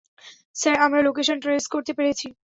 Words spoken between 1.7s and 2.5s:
করতে পেরেছি।